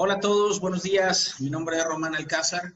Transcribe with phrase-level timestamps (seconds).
[0.00, 1.40] Hola a todos, buenos días.
[1.40, 2.72] Mi nombre es Román Alcázar.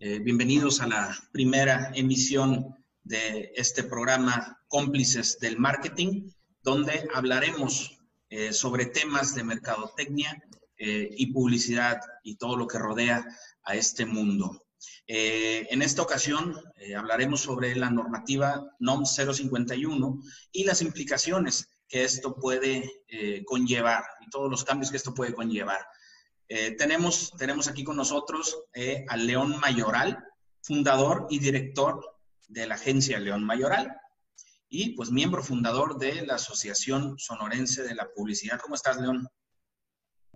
[0.00, 2.74] Eh, bienvenidos a la primera emisión
[3.04, 6.32] de este programa Cómplices del Marketing,
[6.64, 10.42] donde hablaremos eh, sobre temas de mercadotecnia
[10.76, 13.24] eh, y publicidad y todo lo que rodea
[13.62, 14.64] a este mundo.
[15.06, 16.60] en esta ocasión
[16.96, 23.04] hablaremos sobre la normativa NOM 051 y las implicaciones que esto puede
[23.46, 25.80] conllevar y todos los cambios que esto puede conllevar.
[26.48, 30.24] Eh, tenemos, tenemos aquí con nosotros eh, al León Mayoral,
[30.62, 32.00] fundador y director
[32.48, 33.94] de la agencia León Mayoral
[34.68, 38.60] y pues miembro fundador de la Asociación Sonorense de la Publicidad.
[38.60, 39.28] ¿Cómo estás, León?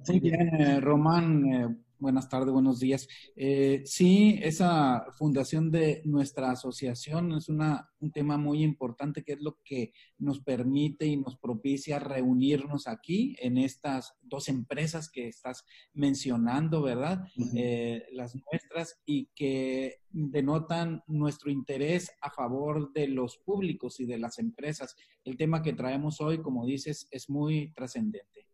[0.07, 1.85] Muy bien, eh, Román.
[2.03, 3.07] Buenas tardes, buenos días.
[3.37, 9.41] Eh, sí, esa fundación de nuestra asociación es una, un tema muy importante que es
[9.41, 15.65] lo que nos permite y nos propicia reunirnos aquí en estas dos empresas que estás
[15.95, 17.25] mencionando, ¿verdad?
[17.55, 24.19] Eh, las nuestras y que denotan nuestro interés a favor de los públicos y de
[24.19, 24.97] las empresas.
[25.23, 28.52] El tema que traemos hoy, como dices, es muy trascendente.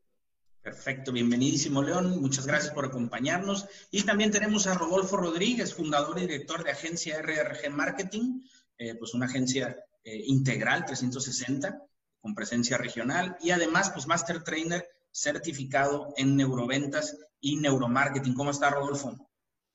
[0.69, 3.65] Perfecto, bienvenidísimo León, muchas gracias por acompañarnos.
[3.91, 8.43] Y también tenemos a Rodolfo Rodríguez, fundador y director de agencia RRG Marketing,
[8.77, 11.75] eh, pues una agencia eh, integral 360
[12.21, 18.35] con presencia regional y además pues Master Trainer certificado en neuroventas y neuromarketing.
[18.35, 19.17] ¿Cómo está Rodolfo?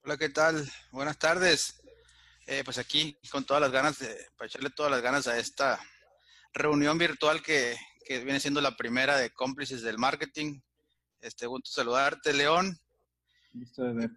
[0.03, 0.71] Hola, ¿qué tal?
[0.91, 1.81] Buenas tardes.
[2.45, 5.79] Eh, pues aquí con todas las ganas, de, para echarle todas las ganas a esta
[6.53, 10.59] reunión virtual que, que viene siendo la primera de cómplices del marketing.
[11.23, 12.77] Este, gusto saludarte, León.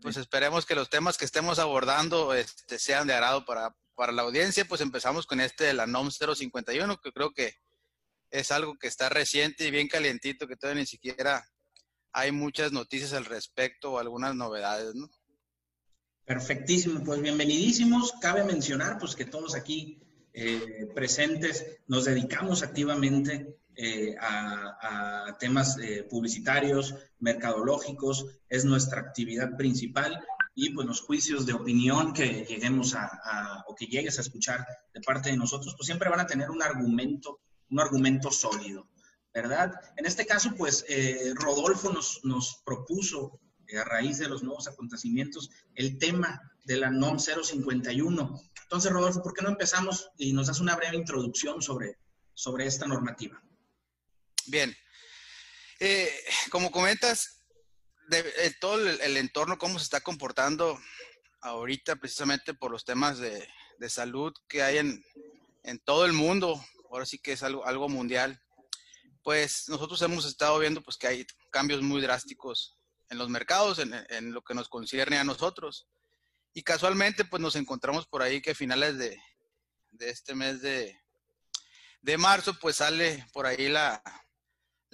[0.03, 4.23] Pues esperemos que los temas que estemos abordando este, sean de agrado para, para la
[4.23, 4.65] audiencia.
[4.65, 7.55] Pues empezamos con este de la NOM 051, que creo que
[8.31, 11.49] es algo que está reciente y bien calientito, que todavía ni siquiera
[12.13, 15.09] hay muchas noticias al respecto o algunas novedades, ¿no?
[16.25, 18.15] Perfectísimo, pues bienvenidísimos.
[18.21, 20.01] Cabe mencionar pues que todos aquí
[20.33, 30.25] eh, presentes nos dedicamos activamente eh, a, temas eh, publicitarios, mercadológicos, es nuestra actividad principal
[30.55, 35.01] y pues los juicios de opinión que lleguemos a, o que llegues a escuchar de
[35.03, 38.89] parte de nosotros, pues siempre van a tener un argumento, un argumento sólido,
[39.35, 39.73] ¿verdad?
[39.97, 43.39] En este caso, pues eh, Rodolfo nos, nos propuso
[43.79, 48.41] a raíz de los nuevos acontecimientos el tema de la NOM 051.
[48.63, 51.99] Entonces, Rodolfo, ¿por qué no empezamos y nos das una breve introducción sobre,
[52.35, 53.43] sobre esta normativa?
[54.47, 54.77] Bien.
[55.81, 56.11] Eh,
[56.51, 57.37] como comentas,
[58.09, 60.79] de, todo el, entorno, cómo se está comportando
[61.41, 63.47] ahorita precisamente por los temas de,
[63.89, 65.05] salud que hay en,
[65.85, 68.41] todo el mundo, ahora sí que es algo, algo mundial,
[69.23, 72.79] pues nosotros hemos estado viendo pues que hay cambios muy drásticos
[73.11, 75.89] en los mercados, en, lo que nos concierne a nosotros.
[76.55, 79.19] Y casualmente pues nos encontramos por ahí que a finales de,
[79.99, 80.97] este mes de,
[82.03, 84.03] de marzo pues sale por ahí la,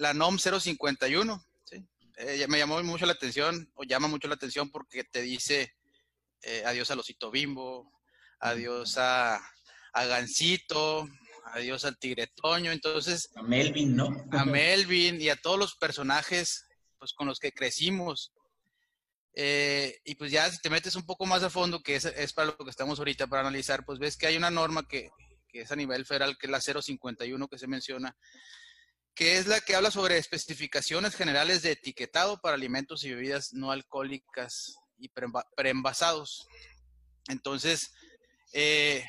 [0.03, 1.45] la NOM 051.
[1.63, 1.87] ¿sí?
[2.17, 5.73] Eh, me llamó mucho la atención, o llama mucho la atención porque te dice
[6.41, 7.89] eh, adiós a Losito Bimbo,
[8.39, 9.37] adiós a,
[9.93, 11.07] a Gancito,
[11.53, 13.29] adiós al Tigre Toño, entonces...
[13.35, 14.09] A Melvin, ¿no?
[14.31, 16.67] A Melvin y a todos los personajes
[16.99, 18.33] pues, con los que crecimos.
[19.35, 22.33] Eh, y pues ya si te metes un poco más a fondo, que es, es,
[22.33, 25.09] para lo que estamos ahorita para analizar, pues ves que hay una norma que,
[25.47, 28.17] que es a nivel federal, que es la 051 que se menciona,
[29.15, 33.71] que es la que habla sobre especificaciones generales de etiquetado para alimentos y bebidas no
[33.71, 35.11] alcohólicas y
[35.55, 36.47] preenvasados.
[37.27, 37.93] Entonces,
[38.53, 39.05] eh,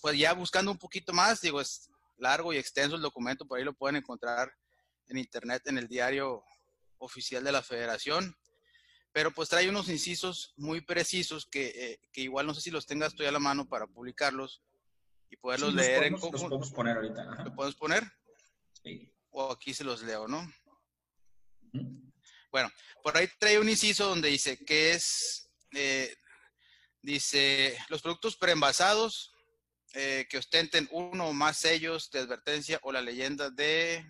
[0.00, 3.64] pues ya buscando un poquito más, digo, es largo y extenso el documento, por ahí
[3.64, 4.52] lo pueden encontrar
[5.08, 6.44] en internet, en el diario
[6.98, 8.36] oficial de la federación,
[9.12, 12.86] pero pues trae unos incisos muy precisos que, eh, que igual no sé si los
[12.86, 14.62] tengas tú a la mano para publicarlos
[15.28, 16.38] y poderlos leer en conjunto.
[16.38, 17.44] Los podemos poner ahorita.
[17.44, 18.04] ¿Lo podemos poner?
[18.82, 20.50] Sí o aquí se los leo, ¿no?
[22.50, 22.70] Bueno,
[23.02, 26.14] por ahí trae un inciso donde dice que es, eh,
[27.02, 29.32] dice, los productos preenvasados
[29.92, 34.04] eh, que ostenten uno o más sellos de advertencia o la leyenda de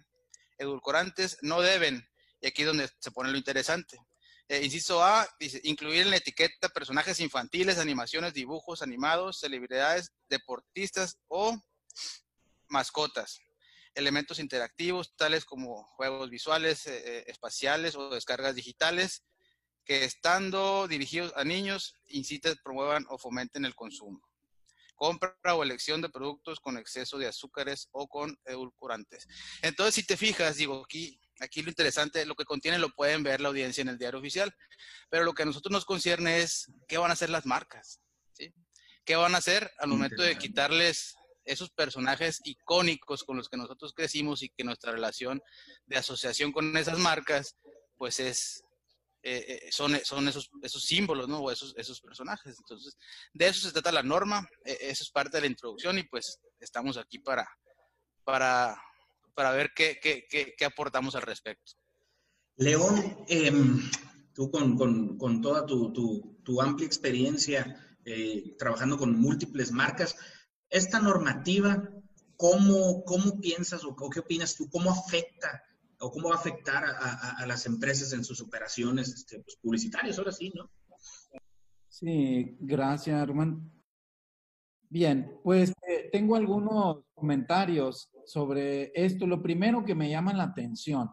[0.59, 2.07] edulcorantes no deben,
[2.43, 3.99] y aquí es donde se pone lo interesante.
[4.49, 11.17] Eh, inciso A, dice, incluir en la etiqueta personajes infantiles, animaciones, dibujos animados, celebridades, deportistas
[11.29, 11.59] o
[12.69, 13.41] mascotas
[13.95, 19.25] elementos interactivos tales como juegos visuales, eh, eh, espaciales o descargas digitales
[19.85, 24.23] que estando dirigidos a niños inciten, promuevan o fomenten el consumo.
[24.95, 29.27] Compra o elección de productos con exceso de azúcares o con edulcorantes.
[29.61, 33.41] Entonces, si te fijas, digo, aquí aquí lo interesante, lo que contiene lo pueden ver
[33.41, 34.55] la audiencia en el diario oficial,
[35.11, 38.01] pero lo que a nosotros nos concierne es qué van a hacer las marcas,
[38.33, 38.53] ¿sí?
[39.05, 43.93] ¿Qué van a hacer al momento de quitarles esos personajes icónicos con los que nosotros
[43.95, 45.43] crecimos y que nuestra relación
[45.87, 47.57] de asociación con esas marcas,
[47.97, 48.65] pues es,
[49.27, 51.41] eh, eh, son, son esos, esos símbolos, ¿no?
[51.41, 52.59] O esos, esos personajes.
[52.59, 52.97] Entonces,
[53.33, 56.41] de eso se trata la norma, e, eso es parte de la introducción y pues
[56.61, 57.49] estamos aquí para,
[58.25, 58.77] para,
[59.35, 61.73] para ver qué, qué, qué, aportamos al respecto.
[62.57, 63.91] León, em,
[64.35, 70.17] tú con, con, con toda tu, tu, tu, amplia experiencia eh, trabajando con múltiples marcas,
[70.75, 71.89] esta normativa,
[72.37, 74.69] ¿cómo, cómo piensas o, qué opinas tú?
[74.69, 75.63] ¿Cómo afecta
[76.01, 80.19] o cómo va a afectar a, las empresas en sus operaciones este, pues, publicitarias?
[80.19, 80.69] Ahora sí, ¿no?
[81.89, 83.71] Sí, gracias, Román.
[84.91, 89.29] Bien, pues eh, tengo algunos comentarios sobre esto.
[89.29, 91.09] Lo primero que me llama la atención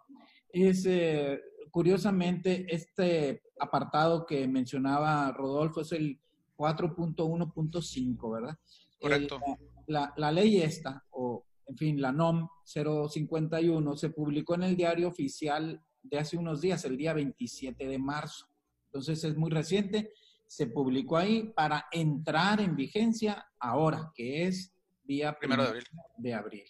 [0.50, 6.20] es, eh, curiosamente, este apartado que mencionaba Rodolfo es el
[6.58, 8.58] 4.1.5, ¿verdad?
[9.02, 9.40] Correcto.
[9.88, 15.08] la, la, ley esta, o en fin, la NOM 051, se publicó en el diario
[15.08, 18.48] oficial de hace unos días, el día 27 de marzo.
[18.86, 20.12] Entonces es muy reciente.
[20.46, 25.84] Se publicó ahí para entrar en vigencia ahora, que es día primero de abril.
[26.18, 26.64] De abril.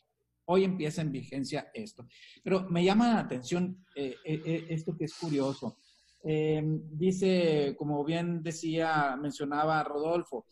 [0.46, 2.06] Hoy empieza en vigencia esto.
[2.44, 5.78] Pero me llama la atención eh, eh, eh, esto que es curioso.
[6.24, 10.46] dice, como bien decía, mencionaba Rodolfo,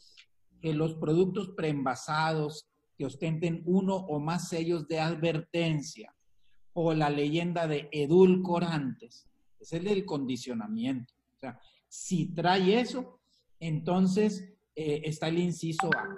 [0.61, 6.13] que los productos preenvasados que ostenten uno o más sellos de advertencia
[6.73, 9.27] o la leyenda de edulcorantes,
[9.59, 11.13] es el del condicionamiento.
[11.35, 13.19] O sea, si trae eso,
[13.59, 16.17] entonces eh, está el inciso A.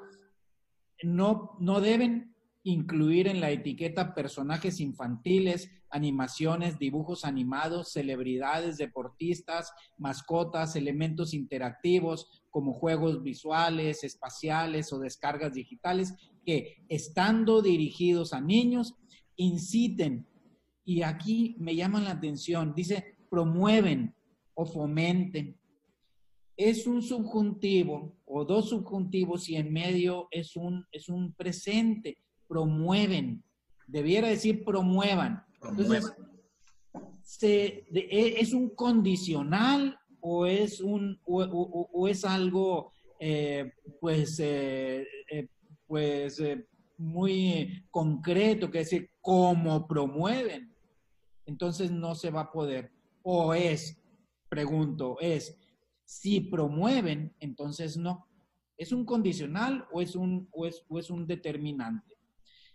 [1.03, 2.30] No, no deben
[2.63, 12.73] incluir en la etiqueta personajes infantiles, animaciones, dibujos animados, celebridades, deportistas, mascotas, elementos interactivos como
[12.73, 16.13] juegos visuales, espaciales o descargas digitales
[16.45, 18.95] que, estando dirigidos a niños,
[19.35, 20.27] inciten,
[20.85, 24.15] y aquí me llaman la atención, dice, promueven
[24.53, 25.57] o fomenten.
[26.57, 32.17] Es un subjuntivo o dos subjuntivos y en medio es un, es un presente
[32.51, 33.41] promueven.
[33.87, 35.41] Debiera decir promuevan.
[35.63, 36.13] Entonces,
[37.41, 43.71] e, ¿es un condicional o es, un, o, es algo, eh,
[44.01, 45.47] pues, eh, eh,
[45.87, 46.43] pues
[46.97, 50.75] muy concreto, que decir, cómo promueven?
[51.45, 52.91] Entonces no se va a poder.
[53.23, 53.97] O es,
[54.49, 55.57] pregunto, es,
[56.03, 58.27] si promueven, entonces no.
[58.75, 62.10] ¿Es un condicional o es un, o es, o es un determinante?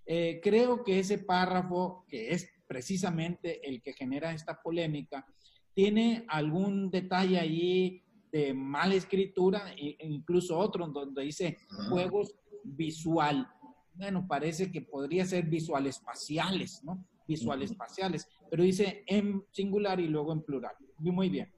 [0.07, 5.27] Eh, creo que ese párrafo, que es precisamente el que genera esta polémica,
[5.75, 11.59] tiene algún detalle allí de mala escritura, e incluso otro donde dice
[11.89, 13.49] juegos visual.
[13.95, 17.05] Bueno, parece que podría ser visual espaciales, ¿no?
[17.27, 20.75] Visual espaciales, pero dice en singular y luego en plural.
[20.99, 21.53] Muy bien.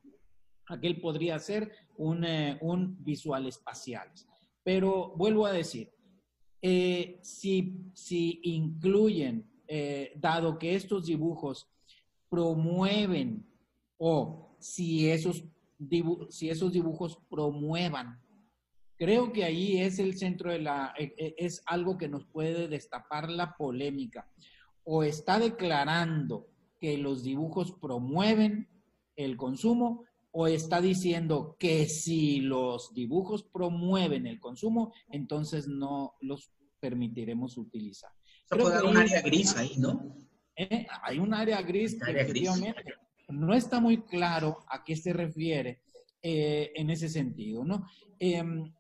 [0.67, 4.27] Aquel podría ser un, eh, un visual espaciales.
[4.63, 5.91] Pero vuelvo a decir,
[6.61, 11.69] eh, si, si, incluyen, eh, dado que estos dibujos
[12.29, 13.47] promueven
[13.99, 15.45] o si esos,
[16.31, 18.21] si esos dibujos promuevan,
[18.97, 22.69] creo que ahí es el centro de la, e, e, es algo que nos puede
[22.69, 24.29] destapar la polémica.
[24.85, 26.49] O está declarando
[26.81, 28.69] que los dibujos promueven
[29.17, 36.53] el consumo o está diciendo que si los dibujos promueven el consumo, entonces no los
[36.81, 38.11] permitiremos utilizar.
[38.49, 40.17] puede haber un área gris ahí, ¿no?
[40.57, 42.83] Eh, hay un área gris que efectivamente
[43.29, 45.83] no está muy claro a qué se refiere
[46.23, 47.87] eh, en ese sentido, ¿no?
[48.19, 48.73] Em,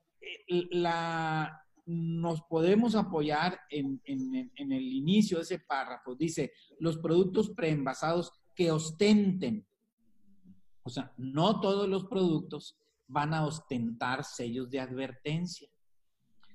[0.71, 6.14] la, nos podemos apoyar en, en, en, el inicio de ese párrafo.
[6.14, 9.68] Dice, los productos preenvasados que ostenten
[10.88, 15.68] o sea, no todos los productos van a ostentar sellos de advertencia.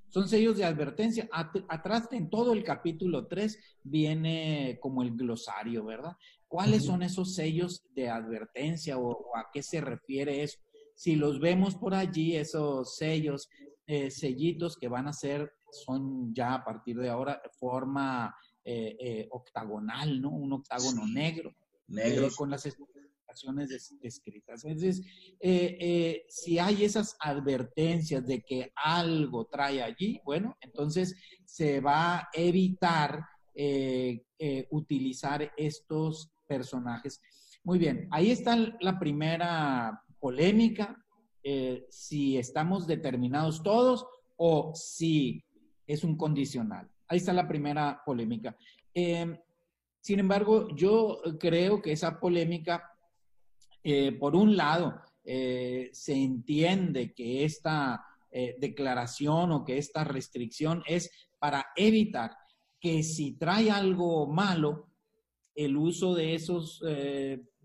[0.09, 1.29] Son sellos de advertencia.
[1.31, 6.15] atrás en todo el capítulo 3 viene como el glosario, ¿verdad?
[6.47, 10.59] ¿Cuáles son esos sellos de advertencia o, a qué se refiere eso?
[10.95, 13.49] Si los vemos por allí, esos sellos,
[13.85, 19.27] eh, sellitos que van a ser, son ya a partir de ahora forma eh, eh,
[19.31, 20.29] octagonal, ¿no?
[20.29, 21.53] Un octágono negro.
[21.87, 22.29] Negro.
[22.35, 22.65] con las
[24.01, 24.63] descritas.
[24.65, 25.01] Entonces,
[25.39, 32.17] eh, eh, si hay esas advertencias de que algo trae allí, bueno, entonces se va
[32.17, 33.23] a evitar
[33.55, 34.23] eh,
[34.71, 37.21] utilizar estos personajes.
[37.63, 40.97] Muy bien, ahí está la primera polémica,
[41.89, 44.05] si estamos determinados todos
[44.37, 45.43] o si
[45.85, 46.89] es un condicional.
[47.07, 48.55] Ahí está la primera polémica.
[48.93, 49.37] Em,
[50.01, 52.92] sin embargo, yo creo que esa polémica,
[53.83, 60.83] eh, por un lado, eh, se entiende que esta eh, declaración o que esta restricción
[60.87, 62.35] es para evitar
[62.79, 64.89] que si trae algo malo,
[65.55, 66.81] el uso de esos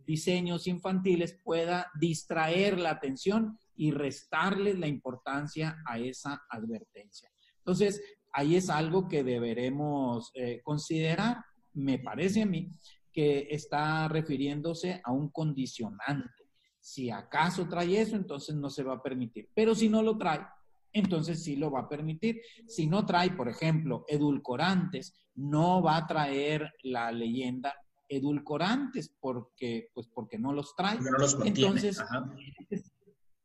[0.04, 7.30] diseños infantiles pueda distraer la atención y restarle la importancia a esa advertencia.
[7.56, 10.30] Entonces, ahí es algo que deberemos
[10.62, 11.38] considerar
[11.78, 12.70] me parece a mí
[13.18, 16.44] que está refiriéndose a un condicionante.
[16.78, 19.48] Si acaso trae eso, entonces no se va a permitir.
[19.52, 20.46] Pero si no lo trae,
[20.92, 22.40] entonces sí lo va a permitir.
[22.68, 27.74] Si no trae, por ejemplo, edulcorantes, no va a traer la leyenda
[28.08, 31.00] edulcorantes porque, pues porque no los trae.
[31.00, 32.00] No los entonces,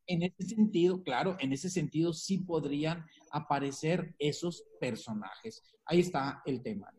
[0.06, 5.64] en ese sentido, claro, en ese sentido sí podrían aparecer esos personajes.
[5.88, 6.94] Ahí está el tema.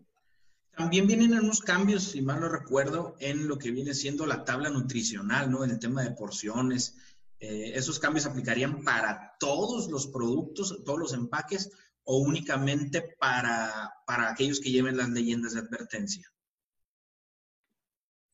[0.76, 4.70] También vienen unos cambios, si mal no recuerdo, en lo que viene siendo la tabla
[4.70, 5.64] nutricional, ¿no?
[5.64, 6.96] En el tema de porciones.
[7.38, 11.70] Eh, ¿Esos cambios aplicarían para todos los productos, todos los empaques,
[12.04, 16.30] o únicamente para, para aquellos que lleven las leyendas de advertencia?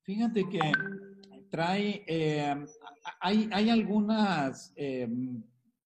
[0.03, 0.73] Fíjate que
[1.51, 2.67] trae, eh,
[3.21, 5.09] hay, hay, algunas eh,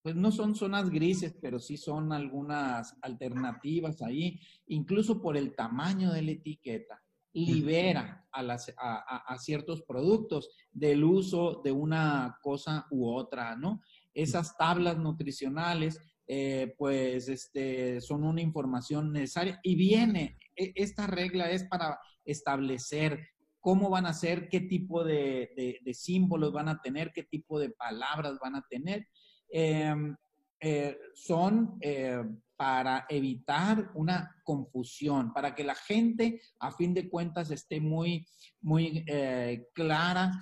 [0.04, 6.12] pues no son zonas grises, pero sí son algunas alternativas ahí, incluso por el tamaño
[6.12, 13.08] de la etiqueta, libera a, las, a, ciertos productos del uso de una cosa u
[13.08, 13.80] otra, ¿no?
[14.12, 21.50] Esas tablas nutricionales, eh, pues, este, son una información necesaria y viene, e, esta regla
[21.50, 23.26] es para establecer
[23.58, 27.70] cómo van a ser, qué tipo de, de símbolos van a tener, qué tipo de
[27.70, 29.08] palabras van a tener
[29.48, 32.22] eh, son eh,
[32.56, 38.26] para evitar una confusión, para que la gente a fin de cuentas esté muy,
[38.62, 40.40] muy eh, clara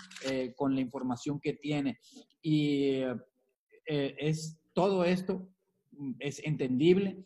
[0.56, 1.98] con la información que tiene.
[2.42, 3.00] Y
[3.86, 5.48] es todo esto
[6.18, 7.22] es entendible,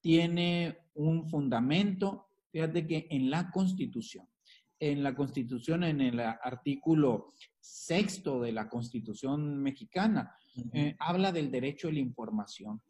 [0.00, 2.28] tiene un fundamento.
[2.50, 4.26] Fíjate que en la Constitución,
[4.80, 10.34] en la Constitución, en el artículo sexto de la Constitución mexicana,
[10.72, 12.80] eh, habla del derecho a la información.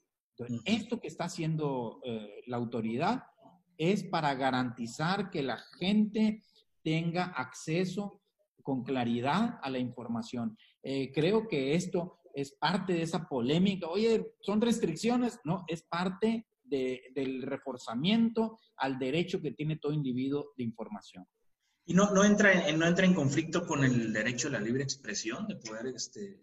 [0.64, 3.24] esto que está haciendo eh, la autoridad
[3.76, 6.42] es para garantizar que la gente
[6.82, 8.20] tenga acceso
[8.62, 10.56] con claridad a la información.
[10.82, 13.88] Eh, creo que esto es parte de esa polémica.
[13.88, 20.64] Oye, son restricciones, no, es parte del reforzamiento al derecho que tiene todo individuo de
[20.64, 21.26] información.
[21.86, 24.82] ¿Y no, no, entra, en, no entra en conflicto con el derecho a la libre
[24.82, 26.38] expresión, de poder este,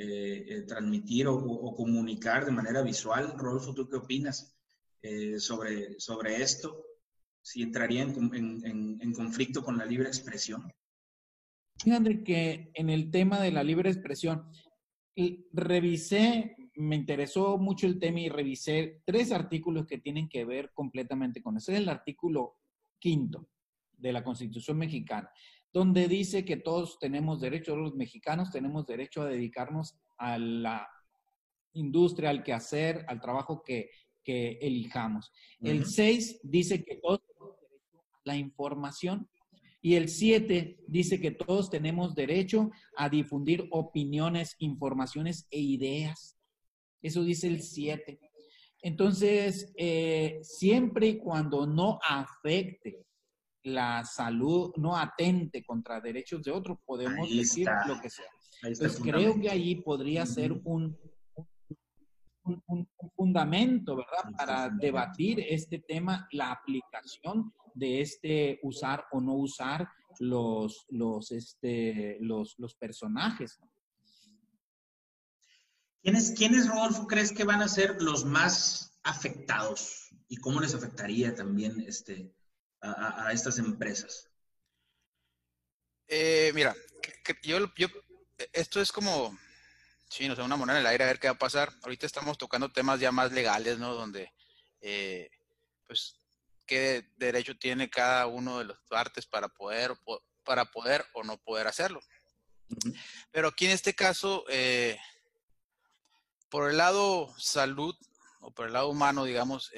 [0.00, 3.34] eh, eh, transmitir o, comunicar de manera visual?
[3.36, 4.56] Rodolfo, ¿tú qué opinas
[5.02, 6.84] eh, sobre, sobre esto?
[7.42, 10.72] ¿Si entraría en, en, conflicto con la libre expresión?
[11.82, 14.48] Fíjate que en el tema de la libre expresión,
[15.52, 21.42] revisé, me interesó mucho el tema y revisé tres artículos que tienen que ver completamente
[21.42, 21.72] con eso.
[21.72, 22.58] Es el artículo
[23.00, 23.48] quinto
[23.96, 25.28] de la Constitución mexicana,
[25.72, 30.88] donde dice que todos tenemos derecho, los mexicanos tenemos derecho a dedicarnos a la
[31.74, 33.90] industria, al quehacer, al trabajo que,
[34.24, 35.32] que elijamos.
[35.60, 39.28] El 6 dice que todos tenemos derecho a la información
[39.80, 46.36] y el 7 dice que todos tenemos derecho a difundir opiniones, informaciones e ideas.
[47.00, 48.18] Eso dice el 7.
[48.82, 53.06] Entonces, eh, siempre y cuando no afecte
[53.68, 58.30] la salud no atente contra derechos de otros, podemos decir lo que sea.
[58.62, 60.98] Entonces, creo que ahí podría ser un,
[62.44, 64.32] un, fundamento, ¿verdad?
[64.36, 72.18] Para debatir este tema, la aplicación de este usar o no usar los, los, este,
[72.20, 73.60] los, los personajes.
[76.02, 80.08] ¿Quiénes, ¿Quiénes, Rodolfo, crees que van a ser los más afectados?
[80.28, 82.32] ¿Y cómo les afectaría también este,
[82.80, 84.28] a, estas empresas?
[86.06, 86.74] Eh, mira,
[87.42, 87.88] yo, yo,
[88.52, 89.36] esto es como,
[90.08, 91.72] sí, no sé, una moneda en el aire a ver qué va a pasar.
[91.82, 93.94] Ahorita estamos tocando temas ya más legales, ¿no?
[93.94, 94.32] Donde,
[94.80, 95.30] eh,
[95.86, 96.20] pues,
[96.66, 99.92] qué derecho tiene cada uno de los partes para poder,
[100.44, 102.00] para poder o no poder hacerlo.
[103.30, 104.98] Pero aquí en este caso, eh,
[106.50, 107.96] por el lado salud
[108.40, 109.72] o por el lado humano, digamos,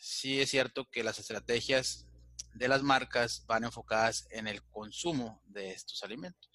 [0.00, 2.05] sí es cierto que las estrategias
[2.56, 6.50] de las marcas van enfocadas en el consumo de estos alimentos.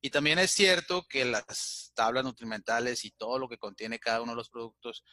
[0.00, 4.32] Y también es cierto que las tablas nutrimentales y todo lo que contiene cada uno
[4.32, 5.04] de los productos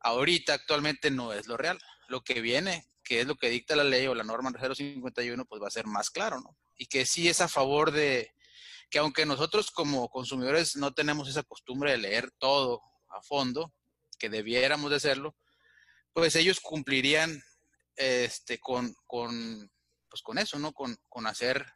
[0.00, 1.78] ahorita actualmente no es lo real.
[2.08, 5.62] Lo que viene, que es lo que dicta la ley o la norma 051, pues
[5.62, 6.56] va a ser más claro, ¿no?
[6.76, 8.34] Y que sí es a favor de
[8.90, 13.72] que aunque nosotros como consumidores no tenemos esa costumbre de leer todo a fondo,
[14.18, 15.36] que debiéramos de hacerlo,
[16.12, 17.42] pues ellos cumplirían
[18.00, 19.70] este, con, con,
[20.08, 20.72] pues con eso, ¿no?
[20.72, 21.66] Con, con hacer,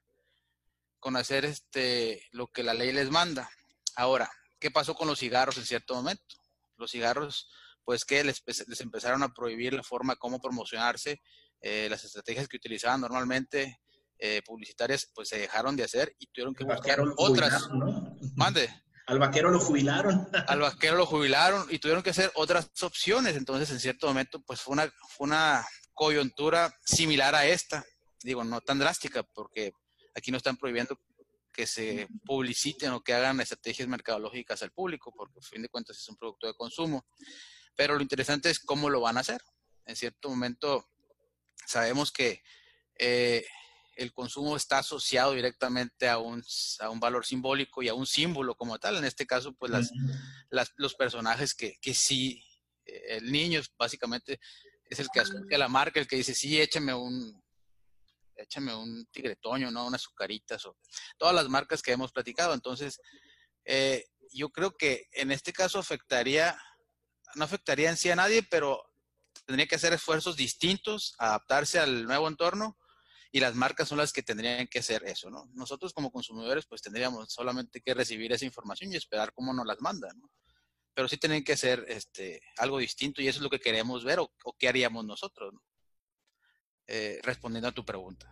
[0.99, 3.51] con hacer este, lo que la ley les manda.
[3.97, 6.37] Ahora, ¿qué pasó con los cigarros en cierto momento?
[6.79, 7.51] Los cigarros,
[7.85, 11.21] pues que les, les empezaron a prohibir la forma como promocionarse,
[11.61, 13.83] eh, las estrategias que utilizaban normalmente
[14.19, 17.69] eh, publicitarias, pues se dejaron de hacer y tuvieron que buscar otras.
[18.35, 18.71] Mande.
[19.07, 20.27] Al vaquero lo jubilaron.
[20.49, 23.37] Al vaquero lo jubilaron y tuvieron que hacer otras opciones.
[23.37, 25.63] Entonces, en cierto momento, pues fue una, fue una
[25.95, 27.85] coyuntura similar a esta.
[28.23, 29.73] Digo, no tan drástica, porque
[30.15, 30.99] aquí no están prohibiendo
[31.53, 35.97] que se publiciten o que hagan estrategias mercadológicas al público, porque a fin de cuentas
[35.99, 37.07] es un producto de consumo.
[37.77, 39.41] Pero lo interesante es cómo lo van a hacer.
[39.87, 40.89] En cierto momento
[41.67, 42.43] sabemos que
[42.99, 43.47] eh,
[43.97, 46.43] el consumo está asociado directamente a un,
[46.81, 48.97] a un valor simbólico y a un símbolo como tal.
[48.97, 49.71] En este caso, pues
[50.51, 52.43] las, los personajes que, que sí,
[52.85, 54.41] eh, el niño básicamente
[54.89, 57.43] es el que asocia la marca, el que dice, sí, échame un,
[58.37, 59.87] échame un tigretoño, ¿no?
[59.87, 60.77] Unas azucaritas o
[61.19, 62.55] todas las marcas que hemos platicado.
[62.55, 63.01] Entonces,
[63.65, 66.57] eh, yo creo que en este caso afectaría,
[67.35, 68.83] no afectaría en sí a nadie, pero
[69.47, 72.79] tendría que hacer esfuerzos distintos, adaptarse al nuevo entorno
[73.31, 75.49] y las marcas son las que tendrían que hacer eso, ¿no?
[75.55, 79.81] Nosotros como consumidores pues tendríamos solamente que recibir esa información y esperar cómo nos las
[79.81, 80.31] mandan, ¿no?
[80.95, 84.21] Pero sí tienen que hacer este, algo distinto y eso es lo que queremos ver
[84.21, 85.63] o, qué haríamos nosotros, ¿no?
[86.87, 88.31] Eh, respondiendo a tu pregunta.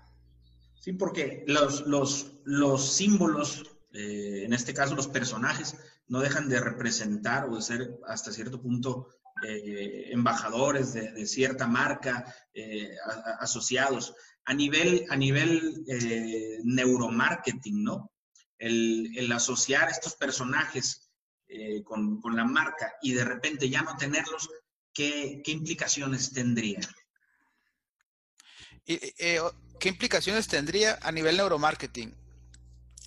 [0.78, 6.60] Sí, porque los, los, los símbolos, eh, en este caso los personajes, no dejan de
[6.60, 9.08] representar o de ser hasta cierto punto
[9.42, 12.32] eh, embajadores de, cierta marca,
[13.40, 15.84] asociados a nivel, a nivel
[16.64, 18.12] neuromarketing, ¿no?
[18.58, 21.11] El, asociar estos personajes
[21.52, 24.48] eh, con, la marca y de repente ya no tenerlos,
[24.92, 26.80] ¿qué, implicaciones tendría?
[28.86, 29.40] Eh,
[29.78, 32.14] ¿Qué implicaciones tendría a nivel neuromarketing?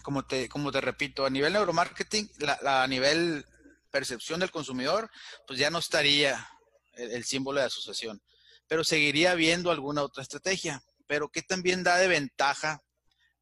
[0.04, 2.30] Como te, como te repito, a nivel neuromarketing,
[2.66, 3.46] a nivel
[3.90, 5.10] percepción del consumidor,
[5.48, 6.48] pues ya no estaría
[6.94, 8.22] el símbolo de asociación,
[8.68, 12.82] pero seguiría habiendo alguna otra estrategia pero que también da de ventaja,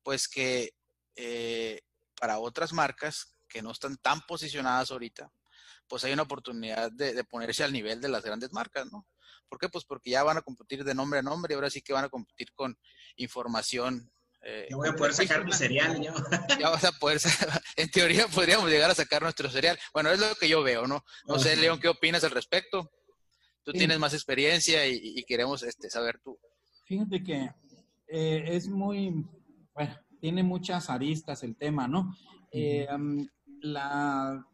[0.04, 0.74] pues que
[1.16, 1.82] eh,
[2.20, 5.32] para otras marcas que no están tan posicionadas ahorita,
[5.88, 9.06] pues hay una oportunidad de, ponerse al nivel de las grandes marcas, ¿no?
[9.48, 9.70] ¿Por qué?
[9.70, 12.06] Pues porque ya van a competir de nombre a nombre y ahora sí que van
[12.06, 12.76] a competir con
[13.18, 14.12] información.
[14.42, 16.14] Eh, voy a poder sacar mi cereal, ¿no?
[16.60, 17.22] Ya vas a poder,
[17.76, 19.78] en teoría podríamos llegar a sacar nuestro cereal.
[19.94, 21.06] Bueno, es lo que yo veo, ¿no?
[21.28, 22.92] No sé, León, ¿qué opinas al respecto?
[23.64, 26.38] Tú tienes más experiencia y, y queremos este, saber tú,
[26.86, 27.50] Fíjate que
[28.08, 29.26] eh, es muy,
[29.74, 32.16] bueno, tiene muchas aristas el tema, ¿no?
[32.52, 32.88] Eh,
[33.64, 34.46] la,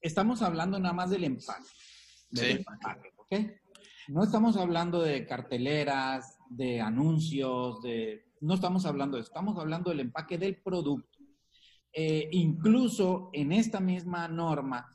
[0.00, 1.68] estamos hablando nada más del empaque.
[2.32, 2.64] sí.
[3.16, 3.34] ¿ok?
[4.08, 8.24] No estamos hablando de carteleras, de anuncios, de...
[8.40, 11.18] No estamos hablando de eso, estamos hablando del empaque del producto.
[11.92, 14.88] Eh, incluso en esta misma norma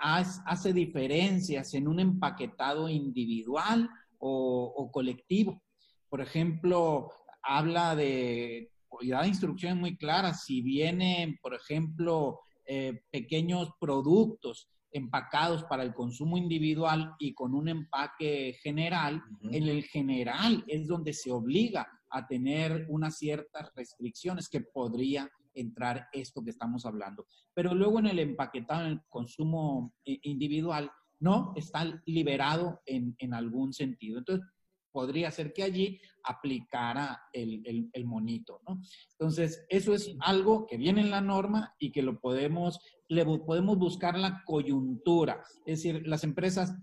[0.00, 3.88] hace diferencias en un empaquetado individual
[4.18, 5.62] o colectivo.
[6.08, 7.08] Por ejemplo,
[7.42, 12.40] habla de, y da instrucciones muy claras, si vienen, por ejemplo,
[12.72, 19.82] eh, pequeños productos empacados para el consumo individual y con un empaque general, en el
[19.82, 26.50] general es donde se obliga a tener unas ciertas restricciones que podría entrar esto que
[26.50, 27.26] estamos hablando.
[27.54, 33.34] Pero luego en el empaquetado, en el consumo eh, individual, no, está liberado en, en
[33.34, 34.18] algún sentido.
[34.18, 34.46] Entonces,
[34.92, 38.80] podría ser que allí aplicara el, el, monito, ¿no?
[39.12, 43.78] Entonces, eso es algo que viene en la norma y que lo podemos, le podemos
[43.78, 45.42] buscar la coyuntura.
[45.64, 46.74] Es decir, las empresas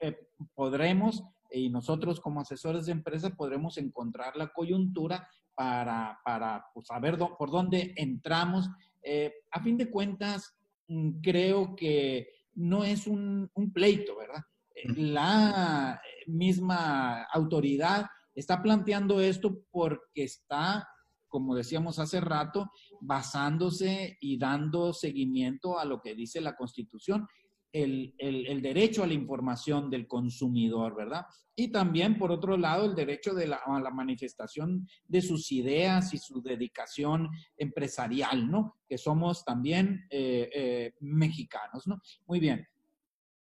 [0.00, 0.16] eh,
[0.54, 7.18] podremos, y nosotros como asesores de empresas podremos encontrar la coyuntura para, para pues, saber
[7.18, 8.68] por dónde entramos.
[9.02, 10.56] Eh, a fin de cuentas,
[10.88, 14.42] mm, creo que no es un pleito, ¿verdad?
[14.84, 20.86] La misma autoridad está planteando esto porque está,
[21.28, 27.26] como decíamos hace rato, basándose y dando seguimiento a lo que dice la Constitución.
[27.72, 31.26] el, derecho a la información del consumidor, ¿verdad?
[31.54, 36.12] Y también, por otro lado, el derecho de la, a la manifestación de sus ideas
[36.12, 38.76] y su dedicación empresarial, ¿no?
[38.86, 42.00] Que somos también eh, eh, mexicanos, ¿no?
[42.26, 42.66] Muy bien.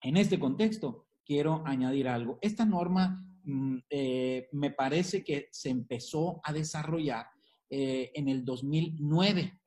[0.01, 2.37] En este contexto, quiero añadir algo.
[2.41, 7.27] Esta norma mm, eh, me parece que se empezó a desarrollar
[7.75, 9.59] en el 2009.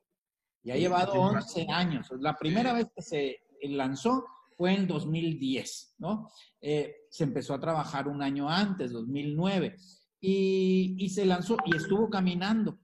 [0.62, 2.07] Ya ha llevado 11 años.
[2.21, 4.25] La primera vez que se lanzó
[4.57, 6.31] fue en 2010, ¿no?
[6.61, 9.77] Eh, se empezó a trabajar un año antes, 2009,
[10.21, 12.79] y, y se lanzó y estuvo caminando.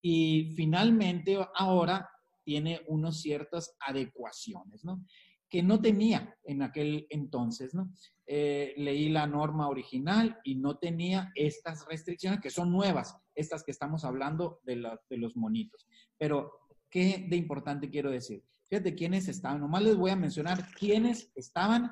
[0.00, 2.08] Y finalmente ahora
[2.44, 5.04] tiene unas ciertas adecuaciones, ¿no?
[5.48, 7.92] Que no tenía en aquel entonces, ¿no?
[8.26, 13.70] Eh, leí la norma original y no tenía estas restricciones que son nuevas, estas que
[13.70, 14.76] estamos hablando de,
[15.08, 15.86] de los monitos.
[16.18, 16.52] Pero,
[16.90, 18.44] ¿qué de importante quiero decir?
[18.68, 21.90] Fíjate quiénes estaban, nomás les voy a mencionar quiénes estaban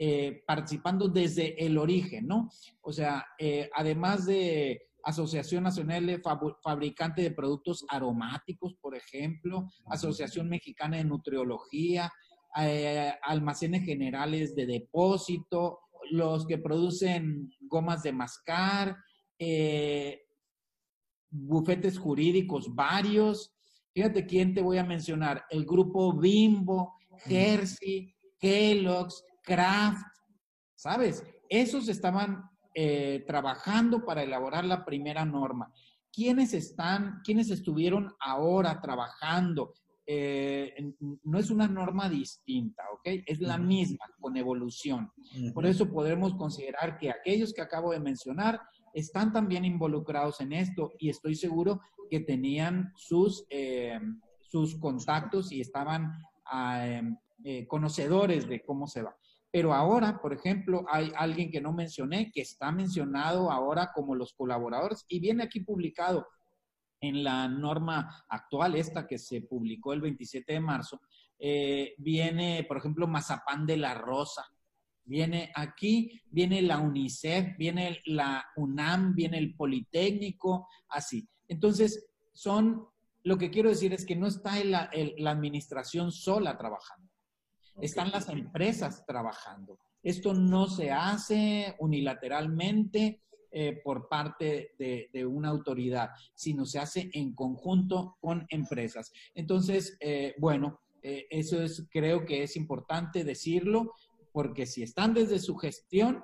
[0.00, 2.50] eh, participando desde el origen, ¿no?
[2.82, 6.22] O sea, eh, además de Asociación Nacional de
[6.62, 12.12] Fabricante de Productos Aromáticos, por ejemplo, Asociación Mexicana de Nutriología,
[12.56, 15.80] eh, almacenes generales de depósito,
[16.10, 18.96] los que producen gomas de mascar,
[21.30, 23.52] bufetes jurídicos varios,
[23.98, 25.44] Fíjate quién te voy a mencionar.
[25.50, 26.94] El grupo Bimbo,
[27.26, 30.06] Hershey, Kellogg's, Kraft.
[30.76, 31.24] ¿Sabes?
[31.48, 35.72] Esos estaban eh, trabajando para elaborar la primera norma.
[36.12, 39.74] ¿Quiénes están, quiénes estuvieron ahora trabajando?
[40.10, 40.74] Eh,
[41.24, 43.24] no es una norma distinta, ¿ok?
[43.26, 45.12] Es la misma, con evolución.
[45.52, 48.58] Por eso podremos considerar que aquellos que acabo de mencionar
[48.94, 54.00] están también involucrados en esto y estoy seguro que tenían sus, eh,
[54.40, 56.10] sus contactos y estaban
[56.82, 59.14] em, eh, conocedores de cómo se va.
[59.50, 64.32] Pero ahora, por ejemplo, hay alguien que no mencioné, que está mencionado ahora como los
[64.32, 66.26] colaboradores y viene aquí publicado
[67.00, 71.00] en la norma actual, esta que se publicó el 27 de marzo,
[71.38, 74.44] eh, viene, por ejemplo, Mazapán de la Rosa,
[75.04, 81.26] viene aquí, viene la UNICEF, viene la UNAM, viene el Politécnico, así.
[81.48, 82.86] Entonces, son,
[83.22, 84.90] lo que quiero decir es que no está la,
[85.30, 87.10] administración sola trabajando,
[87.80, 89.78] están las empresas trabajando.
[90.02, 97.34] Esto no se hace unilateralmente eh, por parte de, una autoridad, sino se hace en
[97.34, 99.10] conjunto con empresas.
[99.34, 103.94] Entonces, eh, bueno, eh, eso es, creo que es importante decirlo,
[104.32, 106.22] porque si están desde su gestión,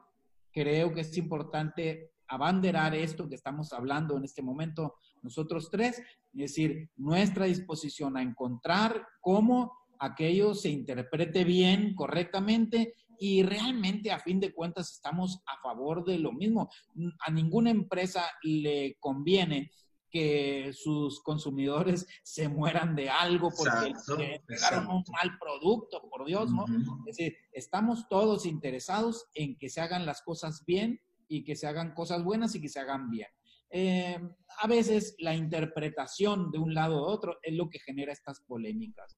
[0.53, 6.05] creo que es importante abanderar esto que estamos hablando en este momento nosotros tres, es
[6.33, 14.41] decir, nuestra disposición a encontrar cómo aquello se interprete bien, correctamente y realmente a fin
[14.41, 16.71] de cuentas estamos a favor de lo mismo.
[17.21, 19.71] A ninguna empresa le conviene
[20.11, 23.93] que sus consumidores se mueran de algo porque
[24.35, 26.65] entregaron un mal producto, por Dios, ¿no?
[27.07, 31.67] Es decir, estamos todos interesados en que se hagan las cosas bien y que se
[31.67, 33.29] hagan cosas buenas y que se hagan bien.
[33.71, 34.21] Eh,
[34.61, 39.17] a veces la interpretación de un lado u otro es lo que genera estas polémicas.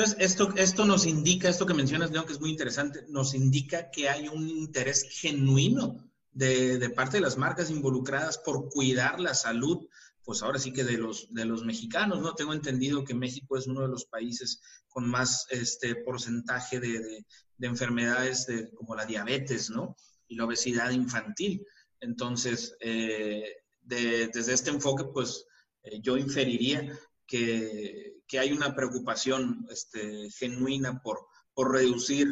[0.00, 3.90] Entonces, esto, esto nos indica, esto que mencionas, León, que es muy interesante, nos indica
[3.90, 9.86] que hay un interés genuino de, parte de las marcas involucradas por cuidar la salud,
[10.24, 12.32] pues ahora sí que de los, de los mexicanos, ¿no?
[12.32, 17.26] Tengo entendido que México es uno de los países con más este, porcentaje de,
[17.60, 19.98] enfermedades como la diabetes, ¿no?
[20.28, 21.62] Y la obesidad infantil.
[22.00, 23.44] Entonces, eh,
[23.82, 25.44] desde este enfoque, pues
[25.82, 26.90] eh, yo inferiría
[27.26, 32.28] que, hay una preocupación este, genuina por, por reducir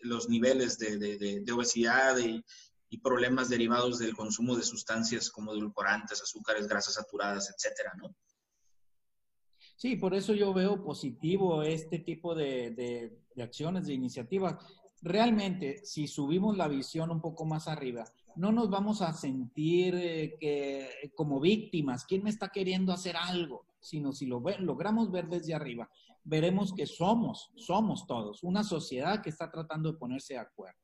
[0.00, 2.44] los niveles de, obesidad y,
[2.88, 8.14] y problemas derivados del consumo de sustancias como edulcorantes, azúcares, grasas saturadas, etcétera, ¿no?
[9.82, 14.56] Sí, por eso yo veo positivo este tipo de, acciones, de iniciativas.
[15.00, 18.04] Realmente, si subimos la visión un poco más arriba,
[18.36, 23.66] no nos vamos a sentir eh, que, como víctimas, ¿quién me está queriendo hacer algo?
[23.82, 25.90] Sino si lo logramos ver desde arriba,
[26.24, 30.78] veremos que somos, somos todos, una sociedad que está tratando de ponerse de acuerdo.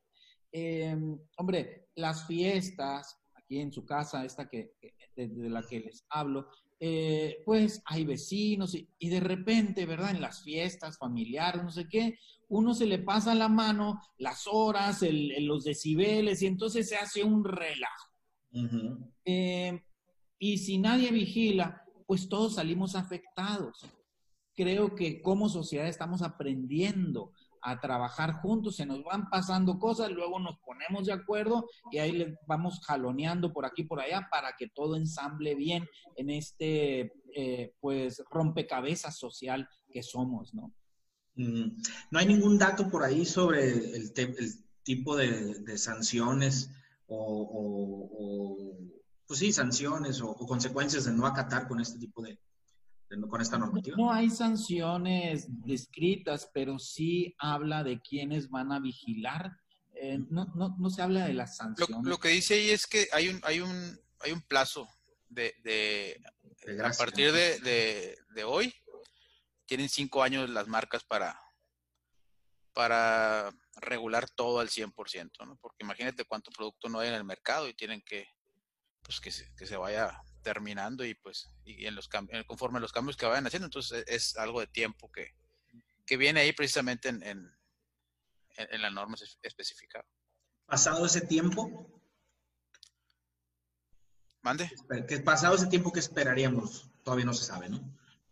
[0.51, 4.73] Em, hombre, las fiestas, aquí en su casa, esta que,
[5.15, 6.49] de, la que les hablo,
[6.81, 10.13] eh, pues hay vecinos y, de repente, ¿verdad?
[10.13, 15.05] En las fiestas familiares, no sé qué, uno se le pasa la mano, las horas,
[15.41, 18.09] los decibeles y entonces se hace un relajo.
[19.25, 19.81] Em,
[20.39, 23.85] y si nadie vigila, pues todos salimos afectados.
[24.57, 30.39] Creo que como sociedad estamos aprendiendo a trabajar juntos, se nos van pasando cosas, luego
[30.39, 34.97] nos ponemos de acuerdo y ahí vamos jaloneando por aquí por allá para que todo
[34.97, 40.73] ensamble bien en este eh, pues rompecabezas social que somos, ¿no?
[41.35, 44.15] Mm, no hay ningún dato por ahí sobre el,
[44.83, 46.71] tipo de, sanciones
[47.07, 48.79] o,
[49.29, 52.41] pues sí, sanciones o, consecuencias de no acatar con este tipo de,
[53.29, 53.95] con esta normativa.
[53.97, 59.53] No hay sanciones descritas, pero sí habla de quiénes van a vigilar.
[59.95, 62.07] Eh, no, no, no, se habla de las sanciones.
[62.07, 64.89] Lo, que dice ahí es que hay un, hay un, hay un plazo
[65.29, 66.19] de, de,
[66.83, 68.73] a partir de, de, hoy,
[69.67, 71.39] tienen cinco años las marcas para,
[72.73, 75.59] para regular todo al 100%, ¿no?
[75.61, 78.27] Porque imagínate cuánto producto no hay en el mercado y tienen que,
[79.09, 82.11] pues que se, que se vaya terminando y pues y en los
[82.47, 85.35] conforme los cambios que vayan haciendo, entonces e, es, algo de tiempo que,
[86.05, 87.51] que viene ahí precisamente en, en,
[88.57, 90.05] en la norma especificada.
[90.67, 91.99] Pasado ese tiempo,
[94.43, 94.71] Mande.
[95.09, 97.81] Que pasado ese tiempo que esperaríamos, todavía no se sabe, ¿no?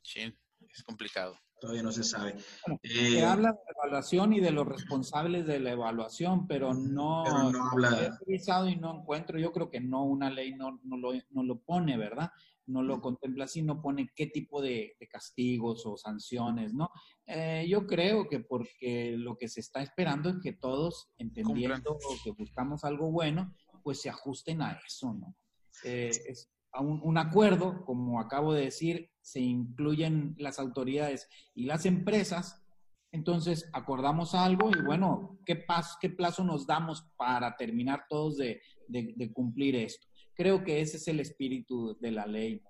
[0.02, 1.40] Sí, es complicado.
[1.58, 2.36] Todavía no se sabe.
[2.82, 8.00] eh, habla de evaluación y de los responsables de la evaluación, pero no, no habla...
[8.02, 11.42] he revisado y no encuentro, yo creo que no, una ley no, no, lo, no
[11.42, 12.30] lo pone, ¿verdad?
[12.66, 16.90] No lo contempla así, no pone qué tipo de, castigos o sanciones, ¿no?
[17.26, 22.32] Eh, yo creo que porque lo que se está esperando es que todos, entendiendo que
[22.32, 25.34] buscamos algo bueno, pues se ajusten a eso, ¿no?
[25.84, 31.84] Eh, es un, un, acuerdo, como acabo de decir, se incluyen las autoridades y las
[31.84, 32.62] empresas,
[33.10, 35.64] entonces acordamos algo y bueno, ¿qué,
[36.00, 40.06] qué plazo nos damos para terminar todos de, de, cumplir esto?
[40.32, 42.62] Creo que ese es el espíritu de la ley.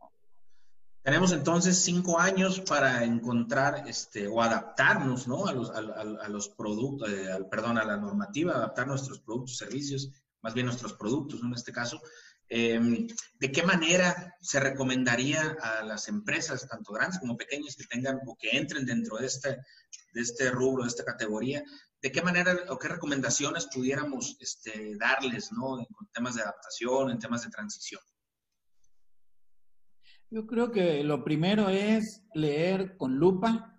[1.02, 5.46] Tenemos entonces cinco años para encontrar este, o adaptarnos ¿no?
[5.46, 10.54] a, los, a los productos, eh, perdón, a la normativa, adaptar nuestros productos, servicios, más
[10.54, 11.48] bien nuestros productos ¿no?
[11.48, 12.00] en este caso,
[12.48, 13.06] Em,
[13.38, 18.36] ¿De qué manera se recomendaría a las empresas, tanto grandes como pequeñas, que tengan o
[18.36, 19.56] que entren dentro de este,
[20.12, 21.62] de este rubro, de esta categoría?
[22.00, 25.80] ¿De qué manera o qué recomendaciones pudiéramos este, darles ¿no?
[25.80, 28.00] en temas de adaptación, en temas de transición?
[30.30, 33.75] Yo creo que lo primero es leer con lupa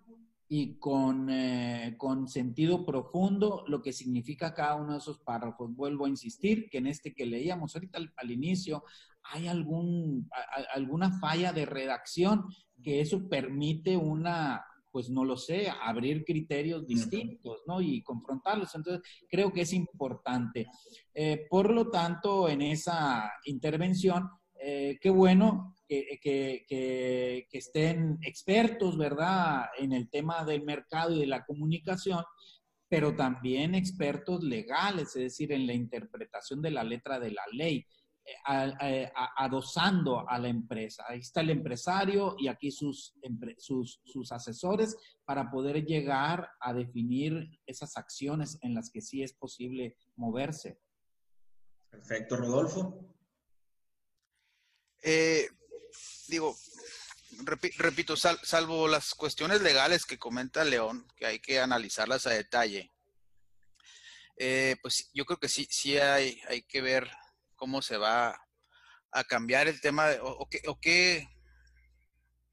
[0.50, 5.76] y con, eh, con sentido profundo lo que significa cada uno de esos párrafos.
[5.76, 8.84] Vuelvo a insistir que en este que leíamos ahorita al, inicio
[9.24, 10.30] hay algún,
[10.74, 12.46] alguna falla de redacción
[12.82, 17.82] que eso permite una, pues no lo sé, abrir criterios distintos, ¿no?
[17.82, 18.74] Y confrontarlos.
[18.74, 20.68] Entonces, creo que es importante.
[21.14, 24.30] Eh, por lo tanto, en esa intervención,
[24.62, 31.46] eh, qué bueno que, estén expertos, ¿verdad?, en el tema del mercado y de la
[31.46, 32.24] comunicación,
[32.90, 37.86] pero también expertos legales, es decir, en la interpretación de la letra de la ley,
[38.50, 41.06] eh, adosando a la empresa.
[41.08, 43.16] Ahí está el empresario y aquí sus,
[43.58, 49.34] sus, sus asesores para poder llegar a definir esas acciones en las que sí es
[49.34, 50.78] posible moverse.
[51.90, 53.16] Perfecto, Rodolfo.
[55.02, 55.48] Eh,
[56.28, 56.58] digo,
[57.78, 62.92] repito, salvo las cuestiones legales que comenta León, que hay que analizarlas a detalle,
[64.38, 67.10] eh, pues yo creo que sí, sí hay, hay que ver
[67.56, 68.40] cómo se va
[69.12, 71.28] a cambiar el tema o, qué, o qué,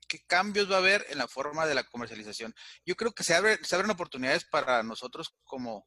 [0.09, 2.55] qué, cambios va a haber en la forma de la comercialización.
[2.87, 5.87] Yo creo que se, abre, se abren oportunidades para nosotros como,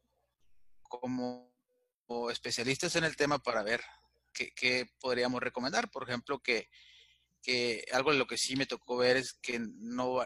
[0.83, 1.51] como
[2.29, 3.81] especialistas en el tema para ver
[4.33, 5.89] qué, qué podríamos recomendar.
[5.89, 6.69] Por ejemplo, que
[7.41, 10.25] que algo de lo que sí me tocó ver es que no,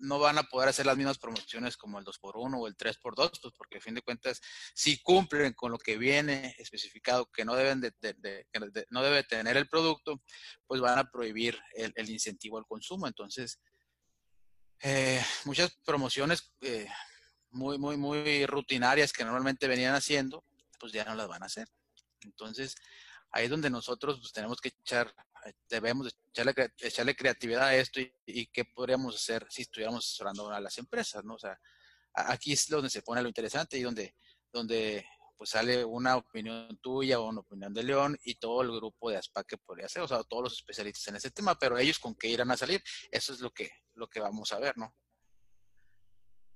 [0.00, 3.54] no van a poder hacer las mismas promociones como el 2x1 o el 3x2, pues
[3.56, 4.40] porque a fin de cuentas,
[4.74, 7.94] si cumplen con lo que viene especificado que no deben de,
[8.90, 10.22] no debe tener el producto,
[10.66, 13.06] pues van a prohibir el, incentivo al consumo.
[13.06, 13.60] Entonces,
[14.82, 16.88] eh, muchas promociones eh,
[17.50, 20.44] muy, muy, muy rutinarias que normalmente venían haciendo,
[20.78, 21.68] pues ya no las van a hacer.
[22.22, 22.74] Entonces,
[23.30, 25.14] ahí es donde nosotros pues, tenemos que echar
[25.68, 30.78] debemos echarle, echarle creatividad a esto y, qué podríamos hacer si estuviéramos asesorando a las
[30.78, 31.34] empresas, ¿no?
[31.34, 31.58] O sea,
[32.14, 34.14] aquí es donde se pone lo interesante y donde,
[34.52, 35.04] donde
[35.36, 39.16] pues sale una opinión tuya o una opinión de León y todo el grupo de
[39.16, 42.14] ASPA que podría ser, o sea, todos los especialistas en ese tema, pero ellos con
[42.14, 44.94] qué irán a salir, eso es lo que, lo que vamos a ver, ¿no?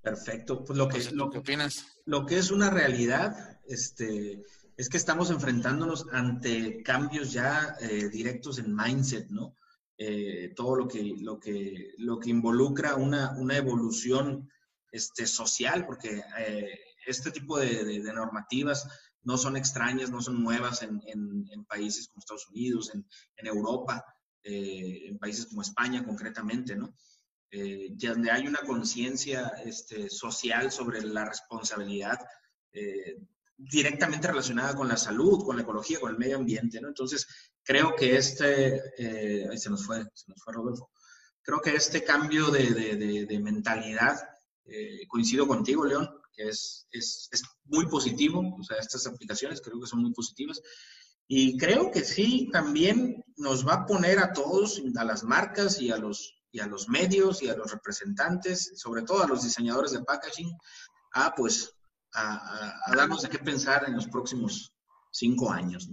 [0.03, 0.63] Perfecto.
[0.63, 2.03] Pues lo que, lo, ¿qué opinas?
[2.05, 4.43] Lo que es una realidad, este,
[4.77, 9.57] es que estamos enfrentándonos ante cambios ya eh, directos en mindset, ¿no?
[9.97, 14.51] Eh, todo lo que, lo, que, lo que involucra una, una evolución
[14.91, 18.87] este, social, porque eh, este tipo de, normativas
[19.23, 21.03] no son extrañas, no son nuevas en,
[21.67, 24.05] países como Estados Unidos, en, Europa,
[24.43, 26.95] eh, en países como España concretamente, ¿no?
[27.51, 32.19] Eh, donde hay una conciencia este, social sobre la responsabilidad
[32.73, 33.17] eh,
[33.57, 36.89] directamente relacionada con la salud, con la ecología, con el medio ambiente, ¿no?
[36.89, 37.27] Entonces,
[37.63, 38.81] creo que este,
[39.51, 40.91] ahí se nos fue, se nos fue Rodolfo,
[41.43, 44.19] creo que este cambio de, mentalidad,
[45.09, 49.87] coincido contigo, León, que es, es, es, muy positivo, o sea, estas aplicaciones creo que
[49.87, 50.61] son muy positivas.
[51.27, 55.91] Y creo que sí, también nos va a poner a todos, a las marcas y
[55.91, 59.93] a los, y a los medios y a los representantes, sobre todo a los diseñadores
[59.93, 60.53] de packaging,
[61.13, 61.74] a pues
[62.15, 64.75] a, a, darnos de qué pensar en los próximos
[65.11, 65.89] cinco años.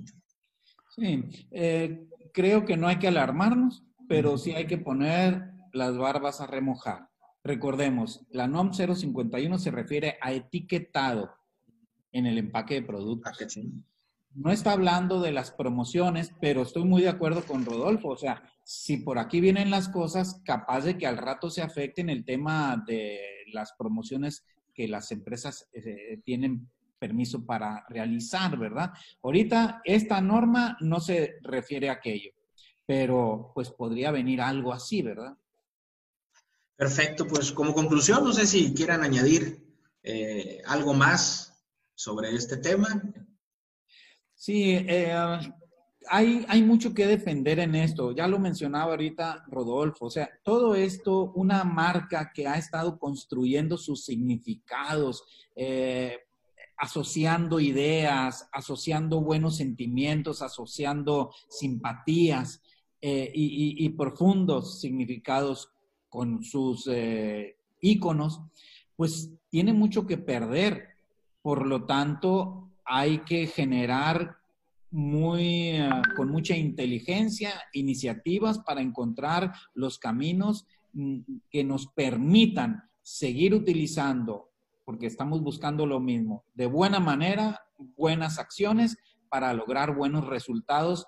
[0.95, 6.41] Sí, eh, creo que no hay que alarmarnos, pero sí hay que poner las barbas
[6.41, 7.10] a remojar.
[7.43, 11.31] Recordemos, la NOM 051 se refiere a etiquetado
[12.12, 13.38] en el empaque de productos.
[14.34, 18.10] No está hablando de las promociones, pero estoy muy de acuerdo con Rodolfo.
[18.10, 22.10] O sea, si por aquí vienen las cosas, capaz de que al rato se afecten
[22.10, 23.19] el tema de
[23.51, 28.91] las promociones que las empresas eh, tienen permiso para realizar, ¿verdad?
[29.23, 32.31] Ahorita esta norma no se refiere a aquello,
[32.86, 35.36] pero pues podría venir algo así, ¿verdad?
[36.75, 39.63] Perfecto, pues como conclusión, no sé si quieran añadir
[40.03, 41.63] eh, algo más
[41.95, 43.01] sobre este tema.
[44.34, 45.13] Sí, eh,
[46.09, 48.11] hay, hay mucho que defender en esto.
[48.11, 50.05] Ya lo mencionaba ahorita Rodolfo.
[50.05, 55.23] O sea, todo esto, una marca que ha estado construyendo sus significados,
[55.55, 56.17] eh,
[56.77, 62.61] asociando ideas, asociando buenos sentimientos, asociando simpatías
[63.03, 65.71] y, y profundos significados
[66.11, 68.41] con sus eh, íconos,
[68.97, 70.89] pues tiene mucho que perder.
[71.41, 74.40] Por lo tanto, hay que generar
[74.91, 83.54] muy, eh, con mucha inteligencia iniciativas para encontrar los caminos mm, que nos permitan seguir
[83.54, 84.51] utilizando,
[84.86, 88.97] porque estamos buscando lo mismo, de buena manera, buenas acciones
[89.30, 91.08] para lograr buenos resultados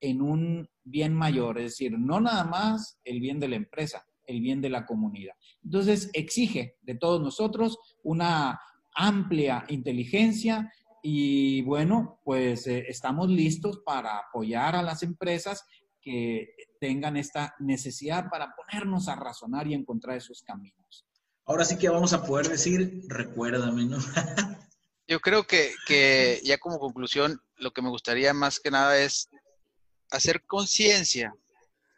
[0.00, 4.40] en un bien mayor, es decir, no nada más el bien de la empresa, el
[4.40, 5.34] bien de la comunidad.
[5.62, 8.58] Entonces, exige de todos nosotros una
[8.94, 15.64] amplia inteligencia y bueno, pues eh, estamos listos para apoyar a las empresas
[16.00, 21.06] que tengan esta necesidad para ponernos a razonar y encontrar esos caminos.
[21.44, 23.98] Ahora sí que vamos a poder decir, recuérdame, ¿no?
[25.08, 29.28] Yo creo que, que ya como conclusión, lo que me gustaría más que nada es
[30.10, 31.34] hacer conciencia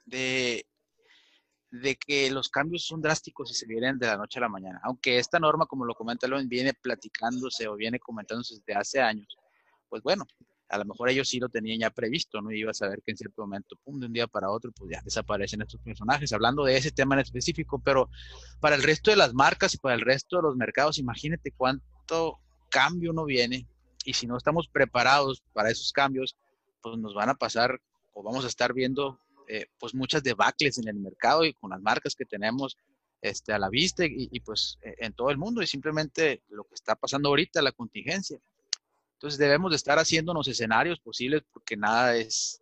[0.07, 0.67] de
[1.73, 4.79] de que los cambios son drásticos y se vienen de la noche a la mañana.
[4.85, 9.27] Aunque esta norma, como lo comenta León, viene platicándose o viene comentándose desde hace años,
[9.89, 10.27] pues bueno,
[10.69, 12.53] a lo mejor ellos sí lo tenían ya previsto, ¿no?
[12.53, 14.91] Y iba a saber que en cierto momento, pum, de un día para otro, pues
[14.91, 18.11] ya desaparecen estos personajes, hablando de ese tema en específico, pero
[18.61, 22.39] para el resto de las marcas y para el resto de los mercados, imagínate cuánto
[22.69, 23.67] cambio no viene
[24.05, 26.37] y si no estamos preparados para esos cambios,
[26.83, 27.81] pues nos van a pasar
[28.13, 31.81] o vamos a estar viendo eh, pues muchas debacles en el mercado y con las
[31.81, 32.77] marcas que tenemos
[33.21, 36.75] este, a la vista y, pues e, en todo el mundo y simplemente lo que
[36.75, 38.39] está pasando ahorita, la contingencia.
[39.15, 42.61] Entonces debemos de estar haciéndonos escenarios posibles porque nada es,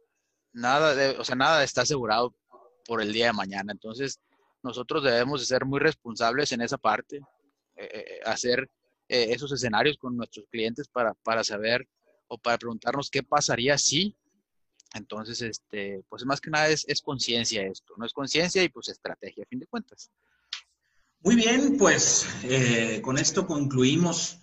[0.53, 2.35] nada, o sea, nada está asegurado
[2.85, 3.73] por el día de mañana.
[3.73, 4.21] Entonces
[4.63, 7.17] nosotros debemos de ser muy responsables en esa parte,
[7.77, 8.71] eh, eh, hacer
[9.13, 11.89] esos escenarios con nuestros clientes para, para saber
[12.29, 14.17] o para preguntarnos qué pasaría si
[14.95, 19.45] entonces, este, pues más que nada es, conciencia esto, no es conciencia y pues estrategia
[19.45, 20.11] a fin de cuentas.
[21.21, 24.39] Muy bien, pues eh, con esto concluimos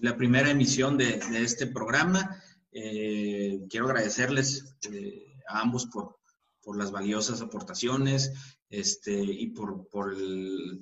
[0.00, 2.42] la primera emisión de, este programa.
[2.70, 6.16] Eh, quiero agradecerles eh, a ambos por,
[6.76, 8.30] las valiosas aportaciones
[8.68, 9.88] este, y por,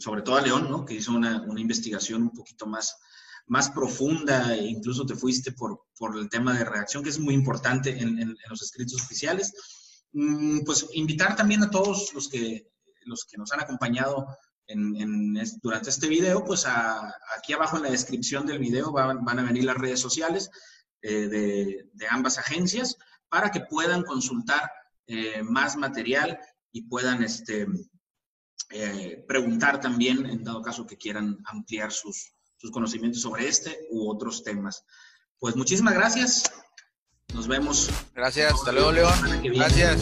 [0.00, 0.84] sobre todo a León, ¿no?
[0.84, 2.98] que hizo una, una investigación un poquito más,
[3.46, 7.34] más profunda, e incluso te fuiste por, por el tema de redacción, que es muy
[7.34, 9.52] importante en, los escritos oficiales.
[10.12, 12.70] Mm, pues invitar también a todos los que,
[13.04, 14.26] los que nos han acompañado
[14.66, 19.44] en, durante este video, pues aquí abajo en la descripción del video van, van a
[19.44, 20.50] venir las redes sociales
[21.02, 22.96] eh, de, de, ambas agencias
[23.28, 24.68] para que puedan consultar
[25.06, 26.38] eh, más material
[26.72, 27.66] y puedan este,
[28.70, 34.10] eh, preguntar también, en dado caso que quieran ampliar sus, sus conocimientos sobre este u
[34.10, 34.84] otros temas.
[35.38, 36.44] Pues muchísimas gracias.
[37.34, 37.90] Nos vemos.
[38.14, 38.54] Gracias.
[38.54, 39.14] Hasta luego, León.
[39.42, 40.00] Gracias.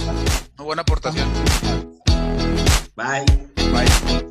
[0.57, 1.29] Muy buena aportación.
[2.97, 4.24] Bye.